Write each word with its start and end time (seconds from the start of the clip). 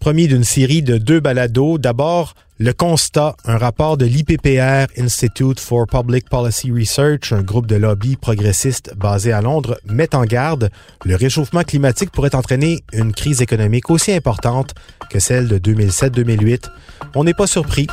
Premier 0.00 0.26
d'une 0.26 0.44
série 0.44 0.82
de 0.82 0.98
deux 0.98 1.20
balados. 1.20 1.78
D'abord, 1.78 2.34
le 2.58 2.72
constat, 2.72 3.34
un 3.44 3.58
rapport 3.58 3.96
de 3.96 4.04
l'IPPR, 4.06 4.86
Institute 4.96 5.58
for 5.58 5.86
Public 5.86 6.28
Policy 6.28 6.70
Research, 6.70 7.32
un 7.32 7.42
groupe 7.42 7.66
de 7.66 7.76
lobby 7.76 8.16
progressiste 8.16 8.94
basé 8.96 9.32
à 9.32 9.40
Londres, 9.40 9.80
met 9.84 10.14
en 10.14 10.24
garde, 10.24 10.70
le 11.04 11.16
réchauffement 11.16 11.64
climatique 11.64 12.12
pourrait 12.12 12.36
entraîner 12.36 12.84
une 12.92 13.12
crise 13.12 13.42
économique 13.42 13.90
aussi 13.90 14.12
importante 14.12 14.74
que 15.10 15.18
celle 15.18 15.48
de 15.48 15.58
2007-2008. 15.58 16.68
On 17.14 17.24
n'est 17.24 17.34
pas 17.34 17.48
surpris. 17.48 17.88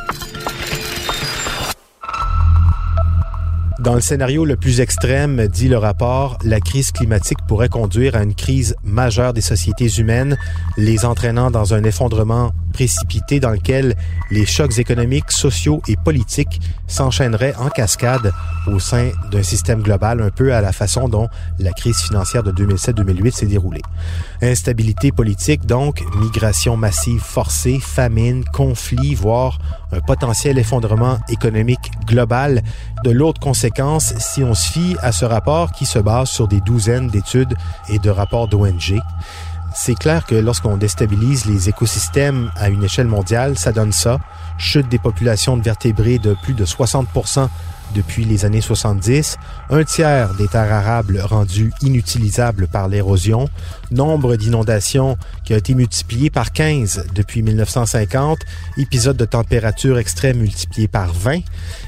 Dans 3.80 3.94
le 3.94 4.02
scénario 4.02 4.44
le 4.44 4.56
plus 4.56 4.82
extrême, 4.82 5.46
dit 5.46 5.68
le 5.68 5.78
rapport, 5.78 6.36
la 6.44 6.60
crise 6.60 6.92
climatique 6.92 7.38
pourrait 7.48 7.70
conduire 7.70 8.14
à 8.14 8.22
une 8.22 8.34
crise 8.34 8.76
majeure 8.84 9.32
des 9.32 9.40
sociétés 9.40 9.88
humaines, 9.98 10.36
les 10.76 11.06
entraînant 11.06 11.50
dans 11.50 11.72
un 11.72 11.82
effondrement 11.84 12.52
précipité 12.80 13.40
dans 13.40 13.50
lequel 13.50 13.94
les 14.30 14.46
chocs 14.46 14.78
économiques, 14.78 15.30
sociaux 15.32 15.82
et 15.86 15.96
politiques 16.02 16.62
s'enchaîneraient 16.86 17.54
en 17.58 17.68
cascade 17.68 18.32
au 18.66 18.78
sein 18.78 19.10
d'un 19.30 19.42
système 19.42 19.82
global, 19.82 20.22
un 20.22 20.30
peu 20.30 20.54
à 20.54 20.62
la 20.62 20.72
façon 20.72 21.06
dont 21.06 21.28
la 21.58 21.72
crise 21.72 21.98
financière 21.98 22.42
de 22.42 22.52
2007-2008 22.52 23.32
s'est 23.32 23.44
déroulée. 23.44 23.82
Instabilité 24.40 25.12
politique, 25.12 25.66
donc, 25.66 26.02
migration 26.16 26.78
massive 26.78 27.20
forcée, 27.20 27.80
famine, 27.82 28.44
conflit, 28.50 29.14
voire 29.14 29.58
un 29.92 30.00
potentiel 30.00 30.58
effondrement 30.58 31.18
économique 31.28 31.90
global. 32.06 32.62
De 33.04 33.10
l'autre 33.10 33.40
conséquence, 33.40 34.14
si 34.18 34.42
on 34.42 34.54
se 34.54 34.72
fie 34.72 34.96
à 35.02 35.12
ce 35.12 35.26
rapport 35.26 35.72
qui 35.72 35.84
se 35.84 35.98
base 35.98 36.30
sur 36.30 36.48
des 36.48 36.62
douzaines 36.62 37.08
d'études 37.08 37.54
et 37.90 37.98
de 37.98 38.08
rapports 38.08 38.48
d'ONG, 38.48 38.98
c'est 39.74 39.94
clair 39.94 40.26
que 40.26 40.34
lorsqu'on 40.34 40.76
déstabilise 40.76 41.46
les 41.46 41.68
écosystèmes 41.68 42.50
à 42.56 42.68
une 42.68 42.84
échelle 42.84 43.06
mondiale, 43.06 43.56
ça 43.56 43.72
donne 43.72 43.92
ça. 43.92 44.18
Chute 44.58 44.88
des 44.88 44.98
populations 44.98 45.56
de 45.56 45.62
vertébrés 45.62 46.18
de 46.18 46.36
plus 46.42 46.54
de 46.54 46.64
60 46.64 47.08
depuis 47.94 48.24
les 48.24 48.44
années 48.44 48.60
70, 48.60 49.36
un 49.70 49.84
tiers 49.84 50.34
des 50.34 50.48
terres 50.48 50.72
arables 50.72 51.20
rendues 51.20 51.72
inutilisables 51.82 52.68
par 52.68 52.88
l'érosion, 52.88 53.48
nombre 53.90 54.36
d'inondations 54.36 55.16
qui 55.44 55.54
a 55.54 55.56
été 55.56 55.74
multiplié 55.74 56.30
par 56.30 56.52
15 56.52 57.06
depuis 57.14 57.42
1950, 57.42 58.38
épisodes 58.76 59.16
de 59.16 59.24
température 59.24 59.98
extrême 59.98 60.38
multipliés 60.38 60.88
par 60.88 61.12
20 61.12 61.40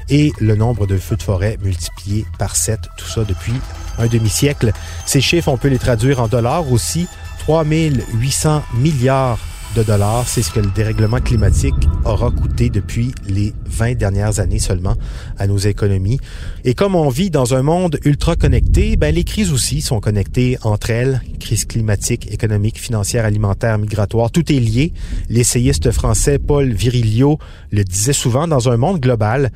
et 0.09 0.33
le 0.39 0.55
nombre 0.55 0.87
de 0.87 0.97
feux 0.97 1.15
de 1.15 1.23
forêt 1.23 1.57
multiplié 1.63 2.25
par 2.37 2.55
7, 2.55 2.79
tout 2.97 3.07
ça 3.07 3.23
depuis 3.23 3.53
un 3.97 4.07
demi-siècle. 4.07 4.73
Ces 5.05 5.21
chiffres, 5.21 5.49
on 5.49 5.57
peut 5.57 5.67
les 5.67 5.79
traduire 5.79 6.19
en 6.19 6.27
dollars 6.27 6.71
aussi. 6.71 7.07
3800 7.45 8.63
milliards 8.77 9.37
de 9.75 9.83
dollars, 9.83 10.25
c'est 10.29 10.41
ce 10.41 10.49
que 10.49 10.61
le 10.61 10.69
dérèglement 10.69 11.19
climatique 11.19 11.75
aura 12.05 12.31
coûté 12.31 12.69
depuis 12.69 13.11
les 13.27 13.53
20 13.65 13.95
dernières 13.95 14.39
années 14.39 14.59
seulement 14.59 14.95
à 15.37 15.45
nos 15.45 15.57
économies. 15.57 16.21
Et 16.63 16.73
comme 16.73 16.95
on 16.95 17.09
vit 17.09 17.29
dans 17.29 17.53
un 17.53 17.61
monde 17.61 17.99
ultra 18.05 18.37
connecté, 18.37 18.95
ben 18.95 19.13
les 19.13 19.25
crises 19.25 19.51
aussi 19.51 19.81
sont 19.81 19.99
connectées 19.99 20.57
entre 20.61 20.91
elles. 20.91 21.21
Crise 21.41 21.65
climatique, 21.65 22.31
économique, 22.31 22.79
financière, 22.79 23.25
alimentaire, 23.25 23.77
migratoire, 23.77 24.31
tout 24.31 24.49
est 24.49 24.59
lié. 24.59 24.93
L'essayiste 25.27 25.91
français 25.91 26.39
Paul 26.39 26.71
Virilio 26.71 27.39
le 27.71 27.83
disait 27.83 28.13
souvent 28.13 28.47
dans 28.47 28.69
un 28.69 28.77
monde 28.77 29.01
global. 29.01 29.51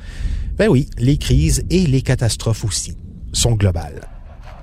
Ben 0.58 0.68
oui, 0.68 0.90
les 0.98 1.16
crises 1.16 1.64
et 1.70 1.86
les 1.86 2.02
catastrophes 2.02 2.66
aussi 2.66 2.98
sont 3.32 3.52
globales. 3.52 4.17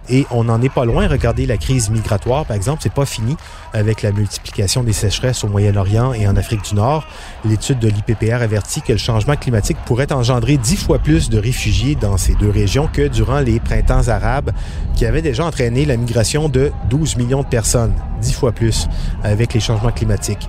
Et 0.10 0.26
on 0.32 0.44
n'en 0.46 0.62
est 0.62 0.70
pas 0.70 0.86
loin. 0.86 1.08
Regardez 1.08 1.46
la 1.46 1.58
crise 1.58 1.90
migratoire, 1.90 2.46
par 2.46 2.56
exemple, 2.56 2.82
c'est 2.84 2.94
pas 2.94 3.06
fini 3.06 3.36
avec 3.74 4.02
la 4.02 4.12
multiplication 4.12 4.84
des 4.84 4.94
sécheresses 4.94 5.44
au 5.44 5.48
Moyen-Orient 5.48 6.14
et 6.14 6.28
en 6.28 6.36
Afrique 6.36 6.64
du 6.64 6.76
Nord. 6.76 7.08
L'étude 7.44 7.80
de 7.80 7.88
l'IPPR 7.88 8.42
avertit 8.42 8.82
que 8.82 8.94
le 8.94 8.98
changement 8.98 9.36
climatique 9.36 9.78
pourrait 9.86 10.12
engendrer 10.12 10.58
dix 10.58 10.78
fois 10.78 11.00
plus 11.00 11.30
de 11.30 11.38
réfugiés 11.38 11.96
dans 11.96 12.18
ces 12.18 12.36
deux 12.36 12.50
régions 12.50 12.88
que 12.92 13.08
durant 13.08 13.40
les 13.40 13.60
printemps 13.60 14.08
arabes 14.08 14.52
qui 14.96 15.06
avaient 15.06 15.22
déjà 15.22 15.46
entraîné 15.46 15.86
la 15.86 15.98
migration 15.98 16.50
de 16.50 16.72
12 16.90 17.18
millions 17.18 17.42
de 17.42 17.48
personnes, 17.48 17.94
dix 18.22 18.34
fois 18.34 18.52
plus 18.52 18.88
avec 19.24 19.54
les 19.54 19.60
changements 19.60 19.92
climatiques. 19.92 20.48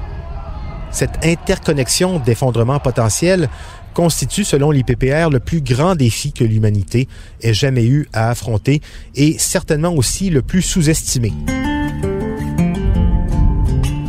Cette 0.97 1.27
interconnexion 1.27 2.21
d'effondrement 2.21 2.79
potentiel 2.79 3.51
constitue, 3.93 4.45
selon 4.45 4.71
l'IPPR, 4.71 5.29
le 5.31 5.41
plus 5.41 5.61
grand 5.61 5.95
défi 5.95 6.33
que 6.33 6.43
l'humanité 6.43 7.07
ait 7.43 7.53
jamais 7.53 7.84
eu 7.84 8.09
à 8.15 8.31
affronter 8.31 8.81
et 9.15 9.37
certainement 9.39 9.93
aussi 9.93 10.31
le 10.31 10.41
plus 10.41 10.62
sous-estimé. 10.62 11.34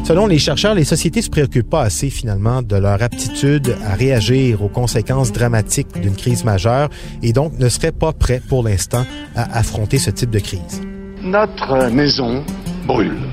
Selon 0.06 0.28
les 0.28 0.40
chercheurs, 0.40 0.76
les 0.76 0.86
sociétés 0.86 1.22
se 1.22 1.30
préoccupent 1.30 1.70
pas 1.70 1.82
assez 1.82 2.10
finalement 2.10 2.62
de 2.62 2.78
leur 2.78 3.04
aptitude 3.04 3.76
à 3.86 3.96
réagir 3.96 4.64
aux 4.64 4.70
conséquences 4.70 5.34
dramatiques 5.34 6.00
d'une 6.00 6.16
crise 6.16 6.46
majeure 6.46 6.88
et 7.22 7.34
donc 7.34 7.60
ne 7.60 7.68
seraient 7.68 7.92
pas 7.92 8.14
prêts 8.14 8.42
pour 8.48 8.64
l'instant 8.64 9.04
à 9.36 9.58
affronter 9.58 9.98
ce 9.98 10.10
type 10.10 10.30
de 10.30 10.40
crise. 10.40 10.82
Notre 11.22 11.90
maison 11.90 12.46
brûle. 12.86 13.28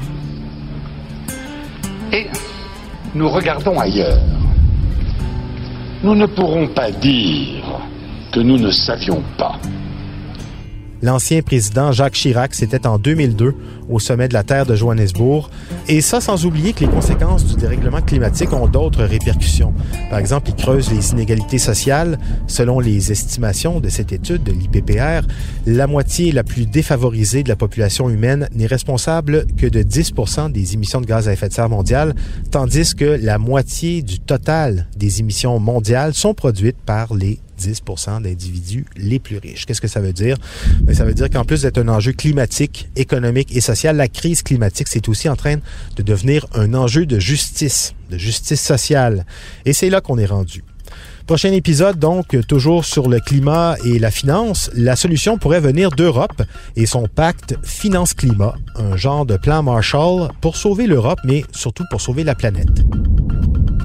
Et 2.12 2.26
nous 3.14 3.28
regardons 3.28 3.78
ailleurs 3.78 4.18
nous 6.04 6.14
ne 6.14 6.26
pourrons 6.26 6.66
pas 6.68 6.90
dire 6.90 7.64
que 8.30 8.40
nous 8.40 8.58
ne 8.58 8.70
savions 8.70 9.22
pas. 9.38 9.58
L'ancien 11.04 11.42
président 11.42 11.92
Jacques 11.92 12.14
Chirac, 12.14 12.54
c'était 12.54 12.86
en 12.86 12.96
2002 12.96 13.54
au 13.90 13.98
sommet 13.98 14.26
de 14.26 14.32
la 14.32 14.42
Terre 14.42 14.64
de 14.64 14.74
Johannesburg. 14.74 15.50
Et 15.86 16.00
ça 16.00 16.18
sans 16.22 16.46
oublier 16.46 16.72
que 16.72 16.80
les 16.80 16.86
conséquences 16.86 17.44
du 17.44 17.56
dérèglement 17.56 18.00
climatique 18.00 18.54
ont 18.54 18.68
d'autres 18.68 19.04
répercussions. 19.04 19.74
Par 20.08 20.18
exemple, 20.18 20.48
il 20.48 20.54
creuse 20.54 20.90
les 20.90 21.10
inégalités 21.10 21.58
sociales. 21.58 22.18
Selon 22.46 22.80
les 22.80 23.12
estimations 23.12 23.80
de 23.80 23.90
cette 23.90 24.12
étude 24.12 24.44
de 24.44 24.52
l'IPPR, 24.52 25.26
la 25.66 25.86
moitié 25.86 26.32
la 26.32 26.42
plus 26.42 26.64
défavorisée 26.64 27.42
de 27.42 27.50
la 27.50 27.56
population 27.56 28.08
humaine 28.08 28.48
n'est 28.54 28.64
responsable 28.64 29.44
que 29.58 29.66
de 29.66 29.82
10 29.82 30.12
des 30.54 30.72
émissions 30.72 31.02
de 31.02 31.06
gaz 31.06 31.28
à 31.28 31.34
effet 31.34 31.50
de 31.50 31.52
serre 31.52 31.68
mondiales, 31.68 32.14
tandis 32.50 32.94
que 32.94 33.04
la 33.04 33.36
moitié 33.36 34.00
du 34.00 34.20
total 34.20 34.86
des 34.96 35.20
émissions 35.20 35.60
mondiales 35.60 36.14
sont 36.14 36.32
produites 36.32 36.78
par 36.86 37.12
les 37.12 37.40
10 37.66 37.82
d'individus 38.22 38.86
les 38.96 39.18
plus 39.18 39.38
riches. 39.38 39.66
Qu'est-ce 39.66 39.80
que 39.80 39.88
ça 39.88 40.00
veut 40.00 40.12
dire? 40.12 40.36
Ben, 40.82 40.94
ça 40.94 41.04
veut 41.04 41.14
dire 41.14 41.30
qu'en 41.30 41.44
plus 41.44 41.62
d'être 41.62 41.78
un 41.78 41.88
enjeu 41.88 42.12
climatique, 42.12 42.88
économique 42.96 43.54
et 43.56 43.60
social, 43.60 43.96
la 43.96 44.08
crise 44.08 44.42
climatique, 44.42 44.88
c'est 44.88 45.08
aussi 45.08 45.28
en 45.28 45.36
train 45.36 45.56
de 45.96 46.02
devenir 46.02 46.46
un 46.54 46.74
enjeu 46.74 47.06
de 47.06 47.18
justice, 47.18 47.94
de 48.10 48.18
justice 48.18 48.60
sociale. 48.60 49.24
Et 49.64 49.72
c'est 49.72 49.90
là 49.90 50.00
qu'on 50.00 50.18
est 50.18 50.26
rendu. 50.26 50.62
Prochain 51.26 51.52
épisode, 51.52 51.98
donc, 51.98 52.36
toujours 52.46 52.84
sur 52.84 53.08
le 53.08 53.18
climat 53.18 53.76
et 53.86 53.98
la 53.98 54.10
finance. 54.10 54.70
La 54.74 54.94
solution 54.94 55.38
pourrait 55.38 55.60
venir 55.60 55.90
d'Europe 55.90 56.42
et 56.76 56.84
son 56.84 57.06
pacte 57.06 57.56
finance-climat, 57.64 58.54
un 58.76 58.94
genre 58.96 59.24
de 59.24 59.38
plan 59.38 59.62
Marshall 59.62 60.28
pour 60.42 60.58
sauver 60.58 60.86
l'Europe, 60.86 61.20
mais 61.24 61.44
surtout 61.50 61.84
pour 61.90 62.02
sauver 62.02 62.24
la 62.24 62.34
planète. 62.34 62.68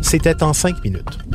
C'était 0.02 0.44
en 0.44 0.52
cinq 0.52 0.84
minutes. 0.84 1.29